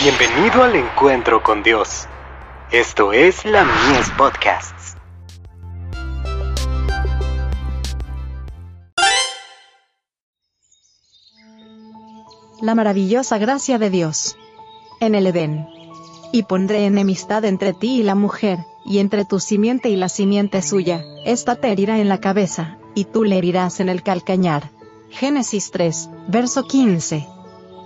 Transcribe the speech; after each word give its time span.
Bienvenido 0.00 0.62
al 0.62 0.76
encuentro 0.76 1.42
con 1.42 1.64
Dios. 1.64 2.06
Esto 2.70 3.12
es 3.12 3.44
la 3.44 3.64
Mies 3.64 4.08
Podcasts. 4.16 4.96
La 12.60 12.76
maravillosa 12.76 13.38
gracia 13.38 13.80
de 13.80 13.90
Dios. 13.90 14.36
En 15.00 15.16
el 15.16 15.26
Edén. 15.26 15.66
Y 16.30 16.44
pondré 16.44 16.86
enemistad 16.86 17.44
entre 17.44 17.72
ti 17.72 17.98
y 17.98 18.02
la 18.04 18.14
mujer, 18.14 18.60
y 18.86 19.00
entre 19.00 19.24
tu 19.24 19.40
simiente 19.40 19.88
y 19.88 19.96
la 19.96 20.08
simiente 20.08 20.62
suya, 20.62 21.02
esta 21.24 21.56
te 21.56 21.72
herirá 21.72 21.98
en 21.98 22.08
la 22.08 22.20
cabeza, 22.20 22.78
y 22.94 23.04
tú 23.06 23.24
le 23.24 23.36
herirás 23.36 23.80
en 23.80 23.88
el 23.88 24.04
calcañar. 24.04 24.70
Génesis 25.10 25.72
3, 25.72 26.08
verso 26.28 26.68
15. 26.68 27.37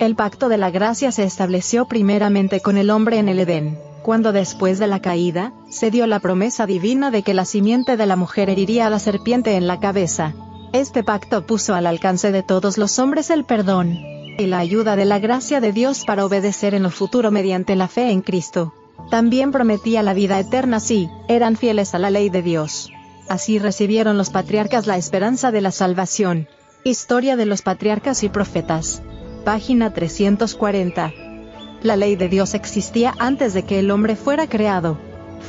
El 0.00 0.16
pacto 0.16 0.48
de 0.48 0.58
la 0.58 0.70
gracia 0.70 1.12
se 1.12 1.22
estableció 1.22 1.86
primeramente 1.86 2.60
con 2.60 2.76
el 2.76 2.90
hombre 2.90 3.18
en 3.18 3.28
el 3.28 3.38
Edén, 3.38 3.78
cuando 4.02 4.32
después 4.32 4.78
de 4.80 4.88
la 4.88 5.00
caída, 5.00 5.52
se 5.70 5.90
dio 5.90 6.06
la 6.08 6.18
promesa 6.18 6.66
divina 6.66 7.12
de 7.12 7.22
que 7.22 7.32
la 7.32 7.44
simiente 7.44 7.96
de 7.96 8.06
la 8.06 8.16
mujer 8.16 8.50
heriría 8.50 8.88
a 8.88 8.90
la 8.90 8.98
serpiente 8.98 9.54
en 9.54 9.68
la 9.68 9.78
cabeza. 9.78 10.34
Este 10.72 11.04
pacto 11.04 11.46
puso 11.46 11.74
al 11.74 11.86
alcance 11.86 12.32
de 12.32 12.42
todos 12.42 12.76
los 12.76 12.98
hombres 12.98 13.30
el 13.30 13.44
perdón 13.44 13.96
y 14.36 14.46
la 14.46 14.58
ayuda 14.58 14.96
de 14.96 15.04
la 15.04 15.20
gracia 15.20 15.60
de 15.60 15.72
Dios 15.72 16.04
para 16.04 16.24
obedecer 16.24 16.74
en 16.74 16.82
lo 16.82 16.90
futuro 16.90 17.30
mediante 17.30 17.76
la 17.76 17.86
fe 17.86 18.10
en 18.10 18.20
Cristo. 18.20 18.74
También 19.10 19.52
prometía 19.52 20.02
la 20.02 20.12
vida 20.12 20.40
eterna 20.40 20.80
si 20.80 21.08
eran 21.28 21.56
fieles 21.56 21.94
a 21.94 22.00
la 22.00 22.10
ley 22.10 22.30
de 22.30 22.42
Dios. 22.42 22.90
Así 23.28 23.60
recibieron 23.60 24.18
los 24.18 24.30
patriarcas 24.30 24.88
la 24.88 24.96
esperanza 24.96 25.52
de 25.52 25.60
la 25.60 25.70
salvación. 25.70 26.48
Historia 26.82 27.36
de 27.36 27.46
los 27.46 27.62
patriarcas 27.62 28.24
y 28.24 28.28
profetas. 28.28 29.00
Página 29.44 29.92
340. 29.92 31.12
La 31.82 31.96
ley 31.96 32.16
de 32.16 32.30
Dios 32.30 32.54
existía 32.54 33.12
antes 33.18 33.52
de 33.52 33.64
que 33.64 33.78
el 33.78 33.90
hombre 33.90 34.16
fuera 34.16 34.46
creado. 34.46 34.96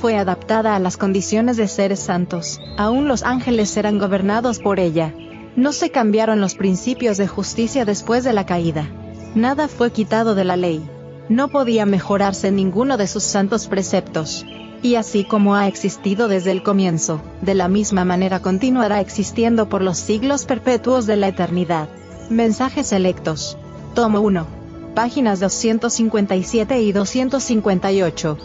Fue 0.02 0.18
adaptada 0.18 0.76
a 0.76 0.80
las 0.80 0.98
condiciones 0.98 1.56
de 1.56 1.70
seres 1.70 2.02
santos. 2.02 2.60
Aún 2.78 3.08
los 3.08 3.24
ángeles 3.24 3.78
eran 3.78 3.98
gobernados 3.98 4.60
por 4.60 4.82
ella. 4.82 5.14
No 5.56 5.72
se 5.72 5.92
cambiaron 5.92 6.42
los 6.42 6.56
principios 6.56 7.16
de 7.16 7.30
justicia 7.30 7.86
después 7.86 8.26
de 8.26 8.34
la 8.34 8.46
caída. 8.46 8.90
Nada 9.34 9.70
fue 9.70 9.92
quitado 9.92 10.36
de 10.36 10.44
la 10.44 10.58
ley. 10.58 10.86
No 11.30 11.48
podía 11.48 11.86
mejorarse 11.86 12.52
ninguno 12.52 12.98
de 12.98 13.08
sus 13.08 13.24
santos 13.24 13.68
preceptos. 13.68 14.46
Y 14.82 14.96
así 14.96 15.24
como 15.24 15.56
ha 15.56 15.70
existido 15.70 16.28
desde 16.28 16.52
el 16.52 16.64
comienzo, 16.64 17.22
de 17.42 17.56
la 17.56 17.70
misma 17.70 18.04
manera 18.04 18.42
continuará 18.42 19.00
existiendo 19.00 19.70
por 19.70 19.82
los 19.82 19.98
siglos 19.98 20.44
perpetuos 20.44 21.06
de 21.06 21.16
la 21.16 21.30
eternidad. 21.30 21.88
Mensajes 22.30 22.88
selectos. 22.88 23.58
Tomo 23.96 24.20
1. 24.20 24.46
Páginas 24.94 25.40
257 25.40 26.82
y 26.82 26.92
258. 26.92 28.38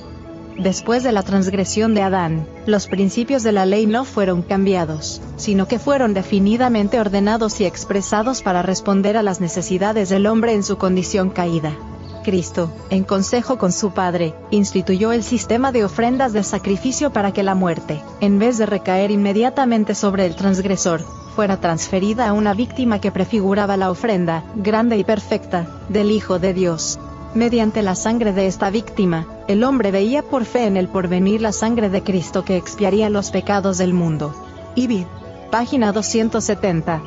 Después 0.57 1.03
de 1.03 1.11
la 1.11 1.25
transgresión 1.25 1.93
de 1.93 2.03
Adán, 2.03 2.47
los 2.67 2.87
principios 2.87 3.43
de 3.43 3.51
la 3.51 3.67
ley 3.67 3.87
no 3.87 4.05
fueron 4.05 4.43
cambiados, 4.43 5.21
sino 5.37 5.67
que 5.67 5.81
fueron 5.81 6.15
definidamente 6.15 7.01
ordenados 7.01 7.61
y 7.61 7.65
expresados 7.65 8.43
para 8.43 8.63
responder 8.63 9.17
a 9.17 9.25
las 9.25 9.41
necesidades 9.41 10.09
del 10.09 10.29
hombre 10.29 10.55
en 10.55 10.63
su 10.63 10.79
condición 10.79 11.31
caída. 11.31 11.77
Cristo, 12.23 12.71
en 12.91 13.05
consejo 13.05 13.59
con 13.59 13.73
su 13.73 13.93
Padre, 13.93 14.35
instituyó 14.51 15.13
el 15.13 15.23
sistema 15.23 15.73
de 15.73 15.85
ofrendas 15.85 16.33
de 16.33 16.43
sacrificio 16.43 17.13
para 17.13 17.33
que 17.33 17.43
la 17.43 17.55
muerte, 17.55 18.03
en 18.21 18.39
vez 18.39 18.59
de 18.59 18.67
recaer 18.67 19.11
inmediatamente 19.11 19.95
sobre 19.95 20.27
el 20.27 20.37
transgresor, 20.37 21.05
fuera 21.35 21.59
transferida 21.59 22.29
a 22.29 22.33
una 22.33 22.55
víctima 22.55 23.01
que 23.01 23.11
prefiguraba 23.11 23.77
la 23.77 23.91
ofrenda, 23.91 24.45
grande 24.57 24.97
y 24.99 25.05
perfecta, 25.05 25.67
del 25.89 26.11
Hijo 26.11 26.39
de 26.39 26.55
Dios. 26.55 26.99
Mediante 27.35 27.83
la 27.83 27.95
sangre 27.95 28.33
de 28.33 28.47
esta 28.47 28.71
víctima, 28.71 29.27
el 29.47 29.63
hombre 29.63 29.91
veía 29.91 30.23
por 30.23 30.45
fe 30.45 30.67
en 30.67 30.77
el 30.77 30.89
porvenir 30.89 31.41
la 31.41 31.53
sangre 31.53 31.89
de 31.89 32.03
Cristo 32.03 32.45
que 32.45 32.57
expiaría 32.57 33.09
los 33.09 33.31
pecados 33.31 33.79
del 33.79 33.95
mundo. 33.95 34.35
Ibid. 34.75 35.05
Página 35.51 35.93
270. 35.93 37.03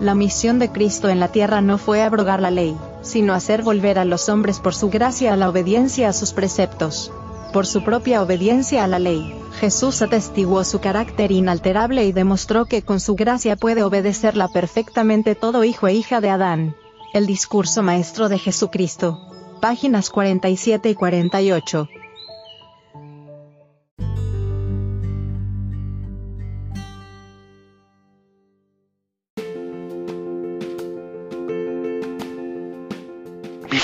La 0.00 0.14
misión 0.14 0.58
de 0.58 0.70
Cristo 0.70 1.08
en 1.08 1.20
la 1.20 1.28
tierra 1.28 1.60
no 1.60 1.78
fue 1.78 2.02
abrogar 2.02 2.40
la 2.40 2.50
ley, 2.50 2.76
sino 3.02 3.34
hacer 3.34 3.62
volver 3.62 3.98
a 3.98 4.04
los 4.04 4.28
hombres 4.28 4.60
por 4.60 4.74
su 4.74 4.90
gracia 4.90 5.32
a 5.32 5.36
la 5.36 5.48
obediencia 5.48 6.08
a 6.08 6.12
sus 6.12 6.32
preceptos. 6.32 7.12
Por 7.52 7.66
su 7.66 7.82
propia 7.82 8.22
obediencia 8.22 8.84
a 8.84 8.86
la 8.86 8.98
ley, 8.98 9.34
Jesús 9.58 10.02
atestiguó 10.02 10.62
su 10.64 10.80
carácter 10.80 11.32
inalterable 11.32 12.04
y 12.04 12.12
demostró 12.12 12.66
que 12.66 12.82
con 12.82 13.00
su 13.00 13.16
gracia 13.16 13.56
puede 13.56 13.82
obedecerla 13.82 14.48
perfectamente 14.48 15.34
todo 15.34 15.64
hijo 15.64 15.88
e 15.88 15.94
hija 15.94 16.20
de 16.20 16.30
Adán. 16.30 16.76
El 17.12 17.26
discurso 17.26 17.82
maestro 17.82 18.28
de 18.28 18.38
Jesucristo. 18.38 19.20
Páginas 19.60 20.10
47 20.10 20.90
y 20.90 20.94
48. 20.94 21.88